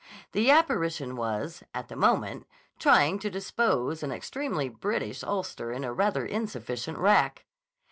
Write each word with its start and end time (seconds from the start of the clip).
The 0.31 0.49
apparition 0.49 1.15
was, 1.15 1.61
at 1.75 1.87
the 1.87 1.95
moment, 1.95 2.47
trying 2.79 3.19
to 3.19 3.29
dispose 3.29 4.01
an 4.01 4.11
extremely 4.11 4.67
British 4.67 5.23
ulster 5.23 5.71
in 5.71 5.83
a 5.83 5.93
rather 5.93 6.25
insufficient 6.25 6.97
rack. 6.97 7.45